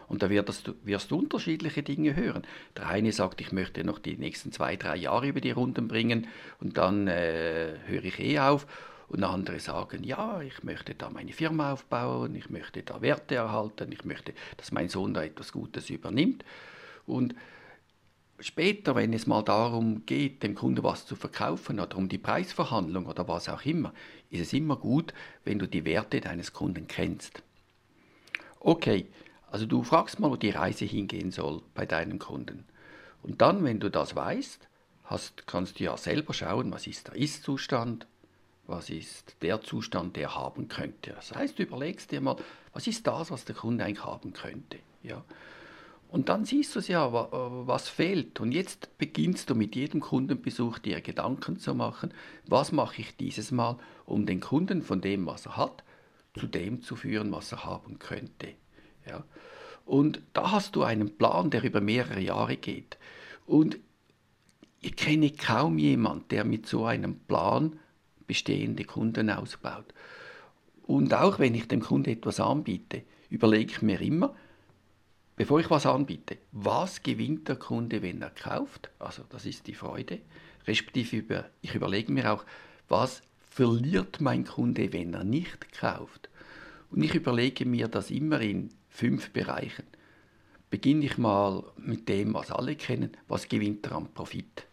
Und 0.10 0.22
da 0.22 0.30
wirst 0.30 0.68
du, 0.68 0.74
wirst 0.84 1.12
du 1.12 1.20
unterschiedliche 1.20 1.82
Dinge 1.82 2.14
hören. 2.14 2.46
Der 2.76 2.90
eine 2.90 3.14
sagt, 3.14 3.40
ich 3.40 3.54
möchte 3.54 3.86
noch 3.86 4.00
die 4.00 4.18
nächsten 4.18 4.52
zwei, 4.52 4.76
drei 4.76 4.98
Jahre 4.98 5.30
über 5.30 5.40
die 5.40 5.52
Runden 5.52 5.88
bringen 5.88 6.28
und 6.60 6.78
dann 6.78 7.08
äh, 7.08 7.76
höre 7.86 8.04
ich 8.04 8.20
eh 8.20 8.40
auf. 8.40 8.68
Und 9.10 9.24
andere 9.24 9.60
sagen, 9.60 10.04
ja, 10.04 10.42
ich 10.42 10.64
möchte 10.64 10.94
da 10.94 11.10
meine 11.10 11.32
Firma 11.32 11.74
aufbauen, 11.74 12.36
ich 12.36 12.50
möchte 12.50 12.84
da 12.84 13.02
Werte 13.02 13.36
erhalten, 13.36 13.92
ich 13.92 14.04
möchte, 14.04 14.34
dass 14.58 14.72
mein 14.72 14.90
Sohn 14.90 15.14
da 15.14 15.24
etwas 15.24 15.54
Gutes 15.54 15.90
übernimmt. 15.90 16.44
Und 17.06 17.34
später, 18.40 18.96
wenn 18.96 19.14
es 19.14 19.26
mal 19.26 19.44
darum 19.44 20.06
geht, 20.06 20.44
dem 20.44 20.56
Kunden 20.56 20.84
was 20.84 21.06
zu 21.06 21.16
verkaufen 21.16 21.80
oder 21.80 21.98
um 21.98 22.10
die 22.10 22.18
Preisverhandlung 22.18 23.06
oder 23.06 23.28
was 23.30 23.48
auch 23.48 23.64
immer, 23.64 23.94
ist 24.30 24.42
es 24.42 24.54
immer 24.54 24.76
gut, 24.76 25.14
wenn 25.46 25.58
du 25.58 25.68
die 25.68 25.86
Werte 25.86 26.20
deines 26.20 26.52
Kunden 26.52 26.88
kennst. 26.88 27.42
Okay, 28.60 29.08
also 29.50 29.66
du 29.66 29.84
fragst 29.84 30.20
mal, 30.20 30.30
wo 30.30 30.36
die 30.36 30.50
Reise 30.50 30.84
hingehen 30.84 31.32
soll 31.32 31.62
bei 31.74 31.86
deinem 31.86 32.20
Kunden. 32.20 32.66
Und 33.24 33.42
dann, 33.42 33.64
wenn 33.64 33.80
du 33.80 33.90
das 33.90 34.16
weißt, 34.16 34.68
hast, 35.06 35.48
kannst 35.48 35.80
du 35.80 35.86
ja 35.86 35.96
selber 35.96 36.34
schauen, 36.34 36.72
was 36.74 36.88
ist 36.88 37.08
der 37.08 37.16
Ist-Zustand, 37.16 38.06
was 38.68 38.90
ist 38.90 39.38
der 39.42 39.62
Zustand, 39.62 40.16
der 40.16 40.36
haben 40.36 40.68
könnte. 40.68 41.12
Das 41.12 41.34
heißt, 41.34 41.58
du 41.58 41.64
überlegst 41.64 42.12
dir 42.12 42.22
mal, 42.22 42.36
was 42.74 42.86
ist 42.86 43.08
das, 43.08 43.32
was 43.32 43.46
der 43.46 43.56
Kunde 43.56 43.84
eigentlich 43.84 44.06
haben 44.06 44.34
könnte. 44.34 44.80
Ja? 45.04 45.24
Und 46.10 46.30
dann 46.30 46.46
siehst 46.46 46.76
du 46.76 46.80
es 46.80 46.88
ja, 46.88 47.12
was 47.12 47.90
fehlt. 47.90 48.40
Und 48.40 48.52
jetzt 48.52 48.98
beginnst 48.98 49.50
du 49.50 49.56
mit 49.56 49.76
jedem 49.76 50.00
Kundenbesuch 50.00 50.80
dir 50.80 51.02
Gedanken 51.02 51.60
zu 51.60 51.74
machen, 51.74 52.14
was 52.46 52.72
mache 52.72 53.02
ich 53.02 53.18
dieses 53.18 53.52
Mal, 53.52 53.78
um 54.06 54.26
den 54.26 54.40
Kunden 54.40 54.82
von 54.82 55.02
dem, 55.02 55.26
was 55.26 55.46
er 55.46 55.58
hat, 55.58 55.84
zu 56.38 56.48
dem 56.48 56.82
zu 56.82 56.96
führen, 56.96 57.32
was 57.32 57.52
er 57.52 57.66
haben 57.66 58.00
könnte. 58.00 58.50
Ja? 59.08 59.24
Und 59.86 60.22
da 60.34 60.52
hast 60.52 60.76
du 60.76 60.84
einen 60.84 61.18
Plan, 61.18 61.50
der 61.50 61.64
über 61.64 61.82
mehrere 61.82 62.20
Jahre 62.20 62.58
geht. 62.58 62.98
Und 63.46 63.80
ich 64.80 64.96
kenne 64.96 65.32
kaum 65.32 65.78
jemanden, 65.78 66.28
der 66.30 66.44
mit 66.44 66.68
so 66.68 66.86
einem 66.86 67.20
Plan 67.20 67.80
bestehende 68.28 68.84
Kunden 68.84 69.30
ausbaut. 69.30 69.94
Und 70.84 71.14
auch 71.14 71.40
wenn 71.40 71.56
ich 71.56 71.68
dem 71.68 71.82
Kunden 71.82 72.12
etwas 72.12 72.40
anbiete, 72.40 73.04
überlege 73.30 73.72
ich 73.72 73.82
mir 73.82 74.00
immer, 74.02 74.36
bevor 75.36 75.60
ich 75.60 75.70
was 75.70 75.86
anbiete, 75.86 76.38
was 76.52 77.04
gewinnt 77.04 77.48
der 77.48 77.56
Kunde, 77.58 78.02
wenn 78.02 78.22
er 78.22 78.30
kauft? 78.30 78.90
Also 79.00 79.24
das 79.30 79.46
ist 79.46 79.68
die 79.68 79.74
Freude. 79.74 80.20
Respektive 80.66 81.46
ich 81.62 81.76
überlege 81.76 82.12
mir 82.12 82.32
auch, 82.32 82.46
was 82.88 83.22
verliert 83.50 84.22
mein 84.22 84.46
Kunde, 84.46 84.94
wenn 84.94 85.14
er 85.14 85.24
nicht 85.24 85.72
kauft? 85.74 86.30
Und 86.90 87.04
ich 87.04 87.16
überlege 87.16 87.66
mir 87.66 87.88
das 87.88 88.12
immer 88.12 88.40
in 88.40 88.70
fünf 88.90 89.32
Bereichen. 89.32 89.86
Beginne 90.70 91.06
ich 91.06 91.18
mal 91.18 91.64
mit 91.78 92.08
dem, 92.10 92.34
was 92.34 92.52
alle 92.52 92.76
kennen, 92.76 93.12
was 93.28 93.48
gewinnt 93.48 93.86
er 93.88 93.94
an 93.94 94.14
Profit? 94.14 94.67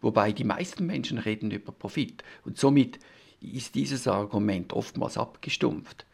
Wobei 0.00 0.32
die 0.32 0.44
meisten 0.44 0.86
Menschen 0.86 1.18
reden 1.18 1.50
über 1.50 1.72
Profit 1.72 2.22
und 2.44 2.58
somit 2.58 2.98
ist 3.40 3.74
dieses 3.74 4.06
Argument 4.06 4.72
oftmals 4.72 5.16
abgestumpft. 5.16 6.06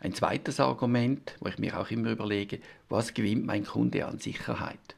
Ein 0.00 0.14
zweites 0.14 0.60
Argument, 0.60 1.34
wo 1.40 1.48
ich 1.48 1.58
mir 1.58 1.78
auch 1.78 1.90
immer 1.90 2.10
überlege, 2.10 2.60
was 2.88 3.14
gewinnt 3.14 3.46
mein 3.46 3.64
Kunde 3.64 4.06
an 4.06 4.18
Sicherheit? 4.18 4.96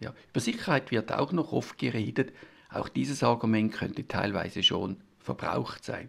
Ja, 0.00 0.14
über 0.30 0.40
Sicherheit 0.40 0.92
wird 0.92 1.12
auch 1.12 1.32
noch 1.32 1.52
oft 1.52 1.76
geredet. 1.76 2.32
Auch 2.70 2.88
dieses 2.88 3.24
Argument 3.24 3.72
könnte 3.72 4.06
teilweise 4.06 4.62
schon 4.62 4.96
verbraucht 5.18 5.84
sein. 5.84 6.08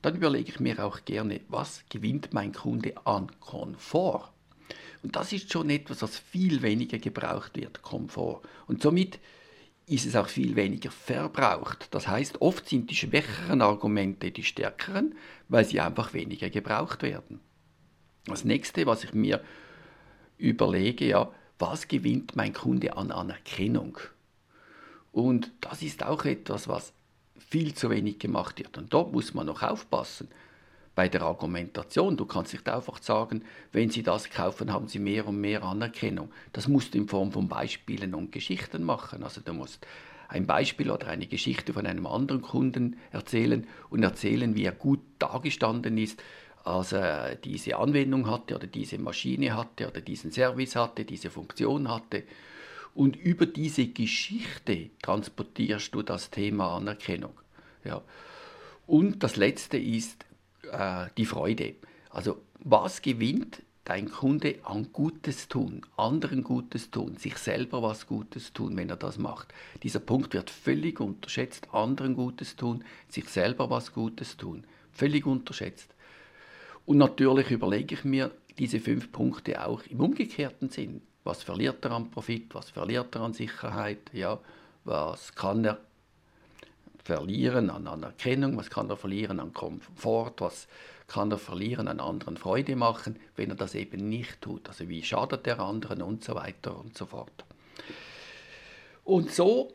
Dann 0.00 0.16
überlege 0.16 0.50
ich 0.50 0.60
mir 0.60 0.84
auch 0.84 1.04
gerne, 1.04 1.40
was 1.48 1.84
gewinnt 1.90 2.32
mein 2.32 2.52
Kunde 2.52 2.94
an 3.06 3.30
Komfort? 3.40 4.32
Und 5.02 5.16
das 5.16 5.32
ist 5.32 5.52
schon 5.52 5.68
etwas, 5.68 6.00
was 6.00 6.18
viel 6.18 6.62
weniger 6.62 6.98
gebraucht 6.98 7.56
wird, 7.56 7.82
Komfort. 7.82 8.40
Und 8.66 8.82
somit 8.82 9.18
ist 9.86 10.06
es 10.06 10.16
auch 10.16 10.28
viel 10.28 10.56
weniger 10.56 10.90
verbraucht. 10.90 11.88
Das 11.90 12.08
heißt, 12.08 12.40
oft 12.40 12.68
sind 12.68 12.90
die 12.90 12.96
schwächeren 12.96 13.60
Argumente 13.60 14.30
die 14.30 14.44
stärkeren, 14.44 15.14
weil 15.48 15.64
sie 15.64 15.80
einfach 15.80 16.14
weniger 16.14 16.48
gebraucht 16.50 17.02
werden. 17.02 17.40
Das 18.26 18.44
nächste, 18.44 18.86
was 18.86 19.04
ich 19.04 19.12
mir 19.12 19.42
überlege, 20.38 21.06
ja, 21.06 21.30
was 21.58 21.88
gewinnt 21.88 22.34
mein 22.34 22.54
Kunde 22.54 22.96
an 22.96 23.10
Anerkennung? 23.10 23.98
Und 25.12 25.52
das 25.60 25.82
ist 25.82 26.02
auch 26.02 26.24
etwas, 26.24 26.66
was 26.66 26.92
viel 27.36 27.74
zu 27.74 27.90
wenig 27.90 28.18
gemacht 28.18 28.58
wird. 28.58 28.78
Und 28.78 28.92
dort 28.92 29.12
muss 29.12 29.34
man 29.34 29.46
noch 29.46 29.62
aufpassen 29.62 30.28
bei 30.94 31.08
der 31.08 31.22
Argumentation. 31.22 32.16
Du 32.16 32.24
kannst 32.24 32.52
nicht 32.52 32.68
einfach 32.68 33.02
sagen, 33.02 33.42
wenn 33.72 33.90
Sie 33.90 34.02
das 34.02 34.30
kaufen, 34.30 34.72
haben 34.72 34.88
Sie 34.88 34.98
mehr 34.98 35.26
und 35.26 35.40
mehr 35.40 35.62
Anerkennung. 35.62 36.30
Das 36.52 36.68
musst 36.68 36.94
du 36.94 36.98
in 36.98 37.08
Form 37.08 37.32
von 37.32 37.48
Beispielen 37.48 38.14
und 38.14 38.32
Geschichten 38.32 38.84
machen. 38.84 39.22
Also 39.22 39.40
du 39.40 39.52
musst 39.52 39.86
ein 40.28 40.46
Beispiel 40.46 40.90
oder 40.90 41.08
eine 41.08 41.26
Geschichte 41.26 41.72
von 41.72 41.86
einem 41.86 42.06
anderen 42.06 42.42
Kunden 42.42 42.96
erzählen 43.12 43.66
und 43.90 44.02
erzählen, 44.02 44.54
wie 44.54 44.64
er 44.64 44.72
gut 44.72 45.00
dargestanden 45.18 45.98
ist, 45.98 46.22
als 46.64 46.92
er 46.92 47.34
diese 47.36 47.76
Anwendung 47.76 48.30
hatte 48.30 48.54
oder 48.54 48.66
diese 48.66 48.98
Maschine 48.98 49.54
hatte 49.54 49.88
oder 49.88 50.00
diesen 50.00 50.32
Service 50.32 50.76
hatte, 50.76 51.04
diese 51.04 51.30
Funktion 51.30 51.88
hatte. 51.88 52.22
Und 52.94 53.16
über 53.16 53.46
diese 53.46 53.88
Geschichte 53.88 54.90
transportierst 55.02 55.94
du 55.94 56.02
das 56.02 56.30
Thema 56.30 56.76
Anerkennung. 56.76 57.34
Ja. 57.84 58.02
Und 58.86 59.22
das 59.22 59.36
Letzte 59.36 59.78
ist, 59.78 60.24
äh, 60.72 61.06
die 61.16 61.26
Freude. 61.26 61.74
Also 62.10 62.40
was 62.60 63.02
gewinnt 63.02 63.62
dein 63.84 64.10
Kunde 64.10 64.56
an 64.64 64.88
Gutes 64.92 65.48
tun, 65.48 65.82
anderen 65.96 66.42
Gutes 66.42 66.90
tun, 66.90 67.16
sich 67.16 67.36
selber 67.36 67.82
was 67.82 68.06
Gutes 68.06 68.52
tun, 68.52 68.76
wenn 68.76 68.88
er 68.88 68.96
das 68.96 69.18
macht. 69.18 69.52
Dieser 69.82 70.00
Punkt 70.00 70.32
wird 70.32 70.48
völlig 70.50 71.00
unterschätzt, 71.00 71.68
anderen 71.72 72.14
Gutes 72.14 72.56
tun, 72.56 72.82
sich 73.08 73.28
selber 73.28 73.68
was 73.68 73.92
Gutes 73.92 74.36
tun, 74.36 74.64
völlig 74.92 75.26
unterschätzt. 75.26 75.94
Und 76.86 76.98
natürlich 76.98 77.50
überlege 77.50 77.94
ich 77.94 78.04
mir 78.04 78.30
diese 78.58 78.80
fünf 78.80 79.12
Punkte 79.12 79.66
auch 79.66 79.82
im 79.84 80.00
umgekehrten 80.00 80.70
Sinn. 80.70 81.02
Was 81.24 81.42
verliert 81.42 81.84
er 81.84 81.92
an 81.92 82.10
Profit, 82.10 82.54
was 82.54 82.70
verliert 82.70 83.14
er 83.14 83.22
an 83.22 83.32
Sicherheit, 83.32 84.10
ja, 84.12 84.38
was 84.84 85.34
kann 85.34 85.64
er 85.64 85.78
verlieren 87.04 87.70
an 87.70 87.86
Anerkennung, 87.86 88.56
was 88.56 88.70
kann 88.70 88.88
er 88.88 88.96
verlieren 88.96 89.38
an 89.38 89.52
Komfort, 89.52 90.34
was 90.38 90.66
kann 91.06 91.30
er 91.30 91.38
verlieren 91.38 91.86
an 91.86 92.00
anderen 92.00 92.36
Freude 92.36 92.76
machen, 92.76 93.20
wenn 93.36 93.50
er 93.50 93.56
das 93.56 93.74
eben 93.74 94.08
nicht 94.08 94.40
tut. 94.40 94.68
Also 94.68 94.88
wie 94.88 95.02
schadet 95.02 95.44
der 95.46 95.60
anderen 95.60 96.02
und 96.02 96.24
so 96.24 96.34
weiter 96.34 96.78
und 96.78 96.96
so 96.96 97.06
fort. 97.06 97.44
Und 99.04 99.30
so 99.30 99.74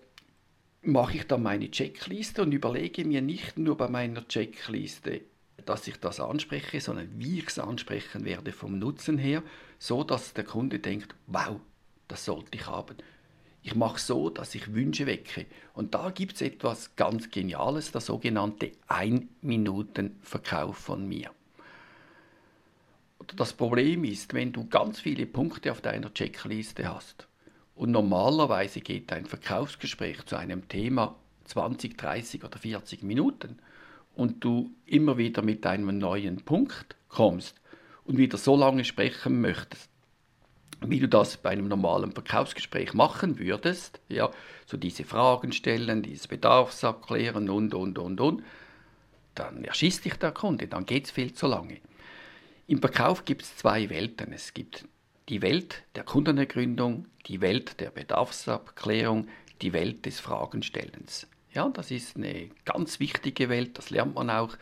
mache 0.81 1.17
ich 1.17 1.27
dann 1.27 1.43
meine 1.43 1.69
Checkliste 1.69 2.41
und 2.41 2.51
überlege 2.51 3.05
mir 3.05 3.21
nicht 3.21 3.59
nur 3.59 3.77
bei 3.77 3.87
meiner 3.87 4.27
Checkliste, 4.27 5.21
dass 5.65 5.87
ich 5.87 5.97
das 5.97 6.19
anspreche, 6.19 6.81
sondern 6.81 7.09
wie 7.19 7.39
ich 7.39 7.47
es 7.47 7.59
ansprechen 7.59 8.25
werde 8.25 8.51
vom 8.51 8.79
Nutzen 8.79 9.19
her, 9.19 9.43
so 9.77 10.03
dass 10.03 10.33
der 10.33 10.45
Kunde 10.45 10.79
denkt, 10.79 11.13
wow, 11.27 11.59
das 12.07 12.25
sollte 12.25 12.57
ich 12.57 12.65
haben. 12.65 12.95
Ich 13.61 13.75
mache 13.75 13.99
so, 13.99 14.29
dass 14.29 14.55
ich 14.55 14.73
Wünsche 14.73 15.05
wecke. 15.05 15.45
Und 15.73 15.93
da 15.93 16.09
gibt 16.11 16.35
es 16.35 16.41
etwas 16.41 16.95
ganz 16.95 17.29
Geniales, 17.29 17.91
der 17.91 18.01
sogenannte 18.01 18.71
Ein-Minuten-Verkauf 18.87 20.77
von 20.77 21.07
mir. 21.07 21.31
Das 23.35 23.53
Problem 23.53 24.05
ist, 24.05 24.33
wenn 24.33 24.51
du 24.51 24.67
ganz 24.67 24.99
viele 24.99 25.25
Punkte 25.25 25.71
auf 25.71 25.81
deiner 25.81 26.13
Checkliste 26.13 26.91
hast 26.91 27.27
und 27.75 27.91
normalerweise 27.91 28.81
geht 28.81 29.11
dein 29.11 29.25
Verkaufsgespräch 29.25 30.25
zu 30.25 30.35
einem 30.35 30.67
Thema 30.67 31.15
20, 31.45 31.97
30 31.97 32.43
oder 32.43 32.57
40 32.57 33.03
Minuten 33.03 33.59
und 34.15 34.43
du 34.43 34.71
immer 34.85 35.17
wieder 35.17 35.41
mit 35.41 35.65
einem 35.65 35.97
neuen 35.97 36.37
Punkt 36.41 36.95
kommst 37.07 37.55
und 38.05 38.17
wieder 38.17 38.37
so 38.37 38.55
lange 38.55 38.83
sprechen 38.83 39.41
möchtest, 39.41 39.88
wie 40.81 40.99
du 40.99 41.07
das 41.07 41.37
bei 41.37 41.49
einem 41.49 41.67
normalen 41.67 42.11
Verkaufsgespräch 42.11 42.93
machen 42.93 43.39
würdest, 43.39 43.99
ja, 44.07 44.29
so 44.65 44.77
diese 44.77 45.03
Fragen 45.03 45.51
stellen, 45.51 46.03
dieses 46.03 46.27
Bedarfsabklären 46.27 47.49
und, 47.49 47.73
und, 47.73 47.97
und, 47.97 48.21
und, 48.21 48.43
dann 49.35 49.63
erschießt 49.63 50.05
dich 50.05 50.15
der 50.15 50.31
Kunde, 50.31 50.67
dann 50.67 50.85
geht 50.85 51.05
es 51.05 51.11
viel 51.11 51.33
zu 51.33 51.47
lange. 51.47 51.77
Im 52.67 52.79
Verkauf 52.79 53.25
gibt 53.25 53.41
es 53.41 53.57
zwei 53.57 53.89
Welten. 53.89 54.31
Es 54.31 54.53
gibt 54.53 54.85
die 55.27 55.41
Welt 55.41 55.83
der 55.95 56.03
Kundenergründung, 56.03 57.07
die 57.25 57.41
Welt 57.41 57.79
der 57.79 57.89
Bedarfsabklärung, 57.89 59.27
die 59.61 59.73
Welt 59.73 60.05
des 60.05 60.19
Fragenstellens. 60.19 61.27
Ja, 61.51 61.69
das 61.69 61.89
ist 61.91 62.15
eine 62.15 62.49
ganz 62.65 62.99
wichtige 62.99 63.49
Welt, 63.49 63.77
das 63.77 63.89
lernt 63.89 64.15
man 64.15 64.29
auch. 64.29 64.55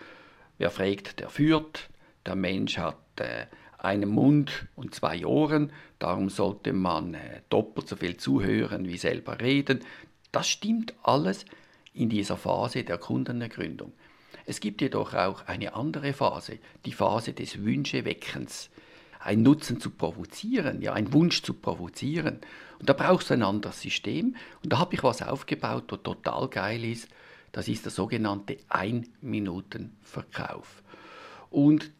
Wer 0.58 0.72
fragt, 0.72 1.20
der 1.20 1.30
führt. 1.30 1.90
Der 2.26 2.36
Mensch 2.36 2.78
hat 2.78 2.98
äh, 3.20 3.48
einen 3.78 4.10
Mund 4.10 4.68
und 4.76 4.96
zwei 4.96 5.24
Ohren, 5.26 5.72
darum 6.00 6.30
sollte 6.30 6.74
man 6.74 7.14
äh, 7.14 7.42
doppelt 7.50 7.88
so 7.88 7.96
viel 7.96 8.18
zuhören 8.18 8.86
wie 8.88 8.98
selber 8.98 9.40
reden. 9.40 9.80
Das 10.32 10.50
stimmt 10.50 10.96
alles 11.04 11.46
in 11.94 12.10
dieser 12.10 12.38
Phase 12.38 12.84
der 12.84 12.98
Kundenergründung. 12.98 13.94
Es 14.46 14.60
gibt 14.60 14.82
jedoch 14.82 15.14
auch 15.14 15.48
eine 15.48 15.76
andere 15.76 16.12
Phase, 16.14 16.58
die 16.86 16.94
Phase 16.94 17.34
des 17.34 17.64
Wünscheweckens. 17.64 18.70
Ein 19.20 19.42
Nutzen 19.42 19.82
zu 19.82 19.90
provozieren, 19.90 20.82
ja, 20.82 20.94
ein 20.94 21.12
Wunsch 21.12 21.42
zu 21.44 21.54
provozieren. 21.54 22.40
Und 22.80 22.88
da 22.88 22.94
brauchst 22.94 23.30
du 23.30 23.34
ein 23.34 23.44
anderes 23.44 23.82
System. 23.82 24.38
Und 24.64 24.72
da 24.72 24.80
habe 24.80 24.96
ich 24.96 25.04
was 25.04 25.22
aufgebaut, 25.22 25.92
das 25.92 26.02
total 26.04 26.48
geil 26.48 26.86
ist. 26.86 27.10
Das 27.52 27.68
ist 27.68 27.84
der 27.86 27.92
sogenannte 27.92 28.58
Ein-Minuten-Verkauf. 28.70 30.82
Und 31.50 31.92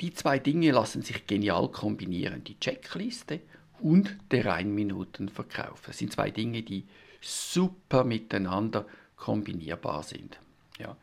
die 0.00 0.12
zwei 0.12 0.38
Dinge 0.38 0.72
lassen 0.72 1.02
sich 1.02 1.26
genial 1.26 1.68
kombinieren. 1.68 2.44
Die 2.44 2.58
Checkliste 2.58 3.40
und 3.80 4.16
der 4.30 4.52
Ein-Minuten-Verkauf. 4.52 5.82
Das 5.86 5.98
sind 5.98 6.12
zwei 6.12 6.30
Dinge, 6.30 6.62
die 6.62 6.86
super 7.20 8.04
miteinander 8.04 8.86
kombinierbar 9.16 10.02
sind. 10.02 10.38
Ja. 10.78 10.96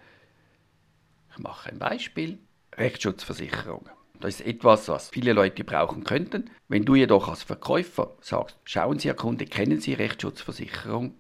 Ich 1.32 1.40
mache 1.40 1.70
ein 1.70 1.80
Beispiel. 1.80 2.38
Rechtsschutzversicherung. 2.76 3.90
Das 4.20 4.40
ist 4.40 4.46
etwas, 4.46 4.88
was 4.88 5.10
viele 5.10 5.34
Leute 5.34 5.64
brauchen 5.64 6.04
könnten. 6.04 6.50
Wenn 6.68 6.86
du 6.86 6.96
jedoch 6.96 7.28
als 7.28 7.44
Verkäufer 7.44 8.16
sagst, 8.22 8.58
schauen 8.66 9.00
Sie, 9.00 9.08
Herr 9.08 9.16
Kunde, 9.16 9.46
kennen 9.46 9.80
Sie 9.80 9.94
Rechtsschutzversicherung? 9.94 11.16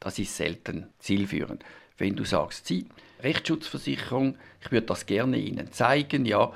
Das 0.00 0.18
ist 0.18 0.36
selten 0.36 0.88
zielführend. 0.98 1.64
Wenn 1.98 2.16
du 2.16 2.24
sagst, 2.24 2.66
Sie, 2.66 2.86
Rechtsschutzversicherung, 3.20 4.36
ich 4.60 4.72
würde 4.72 4.86
das 4.86 5.06
gerne 5.06 5.38
Ihnen 5.38 5.70
zeigen, 5.70 6.24
ja, 6.26 6.52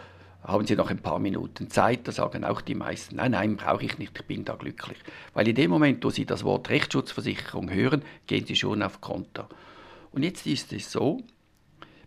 haben 0.46 0.66
Sie 0.66 0.76
noch 0.76 0.90
ein 0.90 0.98
paar 0.98 1.18
Minuten 1.18 1.70
Zeit? 1.70 2.06
Da 2.06 2.12
sagen 2.12 2.44
auch 2.44 2.60
die 2.60 2.74
meisten, 2.74 3.16
nein, 3.16 3.32
nein, 3.32 3.56
brauche 3.56 3.84
ich 3.84 3.98
nicht, 3.98 4.16
ich 4.16 4.24
bin 4.26 4.44
da 4.44 4.54
glücklich. 4.54 4.98
Weil 5.34 5.48
in 5.48 5.56
dem 5.56 5.70
Moment, 5.70 6.04
wo 6.04 6.10
Sie 6.10 6.24
das 6.24 6.44
Wort 6.44 6.70
Rechtsschutzversicherung 6.70 7.70
hören, 7.70 8.02
gehen 8.26 8.46
Sie 8.46 8.56
schon 8.56 8.82
auf 8.82 9.00
Konto. 9.00 9.44
Und 10.12 10.22
jetzt 10.22 10.46
ist 10.46 10.72
es 10.72 10.90
so, 10.90 11.22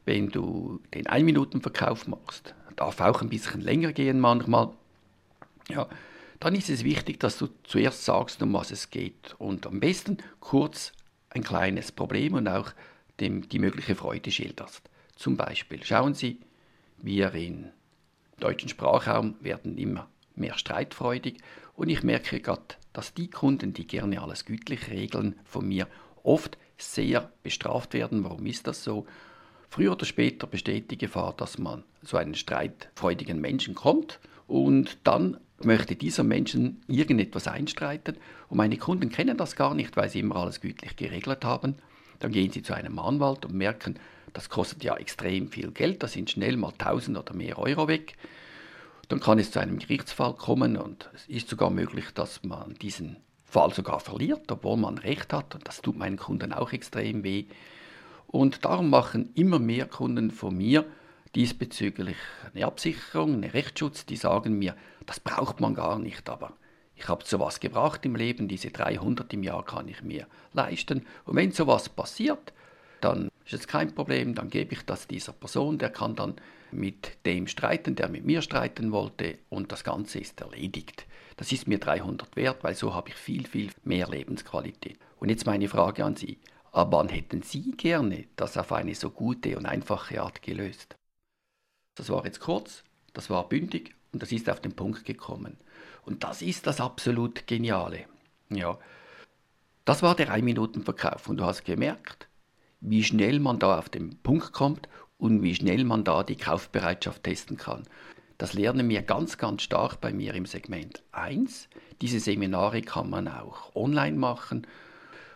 wenn 0.06 0.30
du 0.30 0.82
den 0.94 1.08
Ein-Minuten-Verkauf 1.08 2.08
machst, 2.08 2.56
darf 2.76 3.02
auch 3.02 3.22
ein 3.22 3.30
bisschen 3.30 3.62
länger 3.62 3.92
gehen 3.92 4.20
manchmal, 4.20 4.70
ja, 5.68 5.88
dann 6.40 6.56
ist 6.56 6.70
es 6.70 6.86
wichtig, 6.86 7.20
dass 7.20 7.38
du 7.38 7.50
zuerst 7.64 8.06
sagst, 8.06 8.42
um 8.42 8.54
was 8.54 8.72
es 8.72 8.90
geht. 8.90 9.36
Und 9.38 9.68
am 9.68 9.82
besten 9.82 10.18
kurz 10.40 10.94
ein 11.30 11.44
kleines 11.44 11.92
Problem 11.92 12.34
und 12.34 12.48
auch 12.48 12.72
dem, 13.20 13.48
die 13.50 13.60
mögliche 13.60 13.96
Freude 13.96 14.32
schilderst. 14.32 14.90
Zum 15.16 15.36
Beispiel, 15.36 15.84
schauen 15.84 16.14
Sie, 16.14 16.40
wir 16.98 17.34
in 17.34 17.72
deutschen 18.40 18.70
Sprachraum 18.70 19.36
werden 19.42 19.78
immer 19.78 20.08
mehr 20.36 20.58
streitfreudig 20.58 21.38
und 21.76 21.90
ich 21.90 22.04
merke 22.04 22.40
gerade, 22.40 22.76
dass 22.94 23.14
die 23.14 23.30
Kunden, 23.30 23.74
die 23.74 23.88
gerne 23.88 24.22
alles 24.22 24.46
gütlich 24.46 24.90
regeln, 24.90 25.36
von 25.44 25.68
mir 25.68 25.88
oft 26.24 26.58
sehr 26.78 27.32
bestraft 27.44 27.94
werden. 27.94 28.24
Warum 28.24 28.46
ist 28.46 28.68
das 28.68 28.84
so? 28.84 29.06
Früher 29.70 29.92
oder 29.92 30.06
später 30.06 30.48
besteht 30.48 30.90
die 30.90 30.98
Gefahr, 30.98 31.34
dass 31.38 31.60
man 31.60 31.84
so 32.02 32.18
einen 32.18 32.34
streitfreudigen 32.34 33.40
Menschen 33.40 33.76
kommt 33.76 34.20
und 34.48 34.98
dann 35.04 35.38
möchte 35.62 35.96
dieser 35.96 36.24
Menschen 36.24 36.82
irgendetwas 36.88 37.48
einstreiten 37.48 38.18
und 38.48 38.58
meine 38.58 38.78
Kunden 38.78 39.10
kennen 39.10 39.38
das 39.38 39.56
gar 39.56 39.76
nicht, 39.76 39.96
weil 39.96 40.10
sie 40.10 40.20
immer 40.20 40.38
alles 40.38 40.62
gütlich 40.62 40.96
geregelt 40.96 41.46
haben. 41.46 41.76
Dann 42.20 42.32
gehen 42.32 42.52
sie 42.52 42.62
zu 42.62 42.74
einem 42.74 43.00
Anwalt 43.00 43.46
und 43.46 43.54
merken, 43.54 43.96
das 44.34 44.50
kostet 44.50 44.84
ja 44.84 44.96
extrem 44.96 45.50
viel 45.50 45.72
Geld, 45.72 46.04
da 46.04 46.08
sind 46.08 46.30
schnell 46.30 46.58
mal 46.58 46.72
1000 46.78 47.18
oder 47.18 47.34
mehr 47.34 47.58
Euro 47.58 47.88
weg. 47.88 48.16
dann 49.08 49.20
kann 49.20 49.40
es 49.40 49.52
zu 49.52 49.60
einem 49.60 49.80
Gerichtsfall 49.80 50.36
kommen 50.36 50.78
und 50.78 51.10
es 51.16 51.26
ist 51.28 51.50
sogar 51.50 51.72
möglich, 51.72 52.06
dass 52.14 52.44
man 52.44 52.76
diesen 52.76 53.18
Fall 53.44 53.74
sogar 53.74 54.00
verliert, 54.00 54.52
obwohl 54.52 54.78
man 54.78 55.00
Recht 55.00 55.34
hat. 55.34 55.56
Und 55.56 55.68
das 55.68 55.82
tut 55.82 55.98
meinen 55.98 56.18
Kunden 56.18 56.54
auch 56.54 56.72
extrem 56.72 57.24
weh. 57.24 57.46
Und 58.28 58.64
darum 58.64 58.92
machen 58.92 59.32
immer 59.34 59.58
mehr 59.58 59.88
Kunden 59.88 60.30
von 60.30 60.56
mir 60.56 60.86
diesbezüglich 61.36 62.18
eine 62.54 62.66
Absicherung, 62.66 63.34
einen 63.34 63.50
Rechtsschutz, 63.50 64.06
die 64.06 64.16
sagen 64.16 64.60
mir, 64.60 64.76
das 65.08 65.20
braucht 65.20 65.60
man 65.60 65.74
gar 65.74 65.98
nicht, 65.98 66.30
aber 66.30 66.54
ich 67.00 67.08
habe 67.08 67.24
sowas 67.26 67.62
gebracht 67.62 68.06
im 68.06 68.16
Leben, 68.16 68.50
diese 68.50 68.72
300 68.72 69.32
im 69.34 69.44
Jahr 69.44 69.64
kann 69.64 69.88
ich 69.88 70.04
mir 70.04 70.28
leisten. 70.52 71.06
Und 71.24 71.38
wenn 71.38 71.54
sowas 71.54 71.88
passiert, 71.88 72.52
dann 73.00 73.30
ist 73.46 73.54
es 73.54 73.68
kein 73.68 73.96
Problem, 73.96 74.36
dann 74.36 74.50
gebe 74.50 74.74
ich 74.74 74.84
das 74.86 75.08
dieser 75.08 75.32
Person, 75.32 75.78
der 75.78 75.92
kann 75.92 76.16
dann 76.16 76.36
mit 76.72 77.26
dem 77.26 77.48
streiten, 77.48 77.96
der 77.96 78.10
mit 78.10 78.26
mir 78.26 78.42
streiten 78.42 78.92
wollte 78.92 79.40
und 79.48 79.72
das 79.72 79.86
Ganze 79.86 80.20
ist 80.20 80.42
erledigt. 80.42 81.06
Das 81.38 81.54
ist 81.54 81.70
mir 81.70 81.80
300 81.80 82.36
wert, 82.36 82.66
weil 82.66 82.76
so 82.76 82.94
habe 82.94 83.10
ich 83.10 83.16
viel, 83.16 83.48
viel 83.48 83.72
mehr 83.86 84.10
Lebensqualität. 84.10 85.00
Und 85.22 85.30
jetzt 85.30 85.46
meine 85.46 85.70
Frage 85.70 86.04
an 86.04 86.18
Sie. 86.18 86.38
Ab 86.74 86.90
wann 86.92 87.08
hätten 87.08 87.44
Sie 87.44 87.72
gerne 87.72 88.26
das 88.36 88.58
auf 88.58 88.74
eine 88.74 88.94
so 88.94 89.10
gute 89.10 89.58
und 89.58 89.66
einfache 89.66 90.22
Art 90.22 90.42
gelöst? 90.42 90.96
Das 91.96 92.10
war 92.10 92.26
jetzt 92.26 92.42
kurz, 92.42 92.84
das 93.14 93.30
war 93.30 93.48
bündig 93.48 93.96
und 94.12 94.22
das 94.22 94.34
ist 94.34 94.50
auf 94.50 94.60
den 94.60 94.76
Punkt 94.76 95.06
gekommen. 95.06 95.58
Und 96.06 96.24
das 96.24 96.42
ist 96.42 96.68
das 96.68 96.82
absolut 96.82 97.48
Geniale. 97.48 98.06
Ja, 98.50 98.78
das 99.86 100.04
war 100.04 100.16
der 100.16 100.34
1-Minuten-Verkauf 100.34 101.30
und 101.30 101.38
du 101.38 101.46
hast 101.46 101.66
gemerkt, 101.66 102.28
wie 102.82 103.04
schnell 103.04 103.40
man 103.40 103.60
da 103.60 103.80
auf 103.80 103.90
den 103.90 104.18
Punkt 104.22 104.54
kommt 104.54 104.88
und 105.18 105.42
wie 105.44 105.56
schnell 105.56 105.84
man 105.84 106.04
da 106.04 106.24
die 106.24 106.36
Kaufbereitschaft 106.36 107.24
testen 107.24 107.58
kann. 107.58 107.84
Das 108.38 108.54
lernen 108.54 108.88
wir 108.88 109.02
ganz, 109.02 109.38
ganz 109.38 109.64
stark 109.64 110.00
bei 110.00 110.14
mir 110.14 110.34
im 110.34 110.46
Segment 110.46 111.04
1. 111.12 111.68
Diese 112.02 112.20
Seminare 112.20 112.82
kann 112.82 113.10
man 113.10 113.28
auch 113.28 113.76
online 113.76 114.18
machen. 114.18 114.66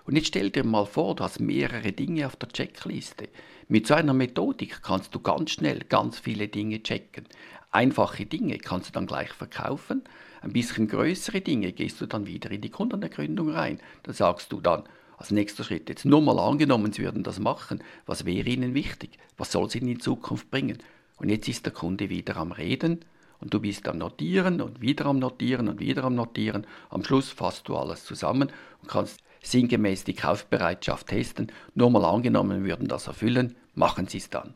Und 0.05 0.15
jetzt 0.15 0.27
stell 0.27 0.51
dir 0.51 0.63
mal 0.63 0.86
vor, 0.86 1.15
du 1.15 1.24
hast 1.24 1.39
mehrere 1.39 1.91
Dinge 1.91 2.25
auf 2.27 2.38
der 2.38 2.50
Checkliste. 2.50 3.27
Mit 3.67 3.88
so 3.88 3.93
einer 3.93 4.13
Methodik 4.13 4.82
kannst 4.84 5.13
du 5.15 5.20
ganz 5.20 5.51
schnell 5.51 5.79
ganz 5.79 6.20
viele 6.20 6.48
Dinge 6.48 6.82
checken. 6.82 7.25
Einfache 7.73 8.27
Dinge 8.27 8.59
kannst 8.59 8.89
du 8.89 8.91
dann 8.93 9.07
gleich 9.07 9.33
verkaufen. 9.33 10.03
Ein 10.43 10.53
bisschen 10.53 10.87
größere 10.87 11.41
Dinge 11.41 11.71
gehst 11.71 11.99
du 11.99 12.05
dann 12.05 12.27
wieder 12.27 12.51
in 12.51 12.61
die 12.61 12.69
Kundenergründung 12.69 13.49
rein. 13.49 13.79
Da 14.03 14.13
sagst 14.13 14.51
du 14.51 14.61
dann, 14.61 14.83
als 15.17 15.31
nächster 15.31 15.63
Schritt, 15.63 15.89
jetzt 15.89 16.05
nur 16.05 16.21
mal 16.21 16.37
angenommen, 16.37 16.93
Sie 16.93 17.01
würden 17.01 17.23
das 17.23 17.39
machen, 17.39 17.83
was 18.05 18.25
wäre 18.25 18.47
Ihnen 18.47 18.75
wichtig? 18.75 19.17
Was 19.37 19.51
soll 19.51 19.65
es 19.65 19.75
Ihnen 19.75 19.87
in 19.87 19.99
Zukunft 19.99 20.51
bringen? 20.51 20.77
Und 21.17 21.29
jetzt 21.29 21.47
ist 21.47 21.65
der 21.65 21.73
Kunde 21.73 22.11
wieder 22.11 22.37
am 22.37 22.51
Reden 22.51 22.99
und 23.39 23.55
du 23.55 23.59
bist 23.59 23.87
am 23.87 23.97
Notieren 23.97 24.61
und 24.61 24.79
wieder 24.79 25.07
am 25.07 25.17
Notieren 25.17 25.67
und 25.67 25.79
wieder 25.79 26.03
am 26.03 26.13
Notieren. 26.13 26.67
Am 26.91 27.03
Schluss 27.03 27.29
fasst 27.29 27.67
du 27.67 27.75
alles 27.75 28.05
zusammen 28.05 28.51
und 28.83 28.87
kannst 28.87 29.19
sinngemäß 29.41 30.03
die 30.03 30.13
Kaufbereitschaft 30.13 31.07
testen. 31.07 31.51
Nur 31.73 31.89
mal 31.89 32.05
angenommen, 32.05 32.65
würden 32.65 32.87
das 32.87 33.07
erfüllen, 33.07 33.55
machen 33.73 34.07
Sie 34.07 34.19
es 34.19 34.29
dann. 34.29 34.53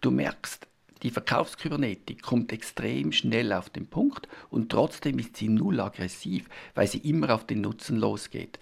Du 0.00 0.10
merkst, 0.10 0.66
die 1.06 1.12
Verkaufskybernetik 1.12 2.20
kommt 2.20 2.52
extrem 2.52 3.12
schnell 3.12 3.52
auf 3.52 3.70
den 3.70 3.86
Punkt 3.86 4.26
und 4.50 4.72
trotzdem 4.72 5.20
ist 5.20 5.36
sie 5.36 5.48
null 5.48 5.78
aggressiv, 5.78 6.48
weil 6.74 6.88
sie 6.88 6.98
immer 6.98 7.32
auf 7.32 7.46
den 7.46 7.60
Nutzen 7.60 7.96
losgeht. 7.96 8.58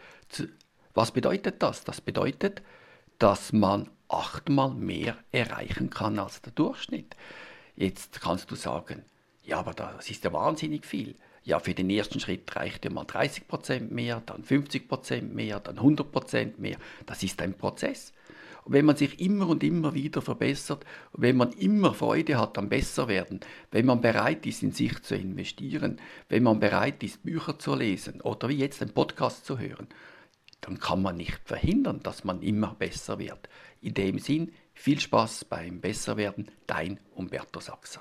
Was 0.92 1.10
bedeutet 1.10 1.62
das? 1.62 1.84
Das 1.84 2.02
bedeutet, 2.02 2.60
dass 3.18 3.54
man 3.54 3.88
achtmal 4.08 4.74
mehr 4.74 5.16
erreichen 5.32 5.88
kann 5.88 6.18
als 6.18 6.42
der 6.42 6.52
Durchschnitt. 6.52 7.16
Jetzt 7.76 8.20
kannst 8.20 8.50
du 8.50 8.56
sagen, 8.56 9.06
ja, 9.42 9.58
aber 9.58 9.72
das 9.72 10.10
ist 10.10 10.24
ja 10.24 10.32
wahnsinnig 10.34 10.84
viel. 10.84 11.14
Ja, 11.44 11.60
für 11.60 11.72
den 11.72 11.88
ersten 11.88 12.20
Schritt 12.20 12.54
reicht 12.56 12.84
ja 12.84 12.90
mal 12.90 13.06
30% 13.06 13.90
mehr, 13.90 14.22
dann 14.26 14.44
50% 14.44 15.22
mehr, 15.22 15.60
dann 15.60 15.78
100% 15.78 16.58
mehr. 16.58 16.76
Das 17.06 17.22
ist 17.22 17.40
ein 17.40 17.54
Prozess. 17.54 18.12
Und 18.64 18.72
wenn 18.72 18.86
man 18.86 18.96
sich 18.96 19.20
immer 19.20 19.48
und 19.48 19.62
immer 19.62 19.94
wieder 19.94 20.22
verbessert, 20.22 20.84
wenn 21.12 21.36
man 21.36 21.52
immer 21.52 21.92
Freude 21.92 22.38
hat 22.38 22.56
am 22.56 22.68
Besserwerden, 22.68 23.40
wenn 23.70 23.86
man 23.86 24.00
bereit 24.00 24.46
ist, 24.46 24.62
in 24.62 24.72
sich 24.72 25.02
zu 25.02 25.14
investieren, 25.14 26.00
wenn 26.28 26.42
man 26.42 26.60
bereit 26.60 27.02
ist, 27.02 27.22
Bücher 27.22 27.58
zu 27.58 27.74
lesen 27.74 28.20
oder 28.22 28.48
wie 28.48 28.58
jetzt 28.58 28.80
einen 28.80 28.94
Podcast 28.94 29.44
zu 29.44 29.58
hören, 29.58 29.88
dann 30.62 30.78
kann 30.78 31.02
man 31.02 31.16
nicht 31.16 31.40
verhindern, 31.44 32.00
dass 32.02 32.24
man 32.24 32.40
immer 32.40 32.74
besser 32.74 33.18
wird. 33.18 33.50
In 33.82 33.92
dem 33.92 34.18
Sinn, 34.18 34.52
viel 34.72 34.98
Spaß 34.98 35.44
beim 35.44 35.82
Besserwerden, 35.82 36.50
dein 36.66 36.98
Umberto 37.14 37.60
Sachser. 37.60 38.00